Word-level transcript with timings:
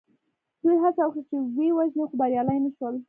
دوی 0.63 0.77
هڅه 0.83 1.01
وکړه 1.05 1.23
چې 1.29 1.35
ویې 1.55 1.69
وژني 1.77 2.03
خو 2.09 2.15
بریالي 2.19 2.57
نه 2.65 2.69
شول. 2.77 2.95